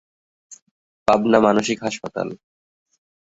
[1.07, 2.27] পাবনা মানসিক হাসপাতাল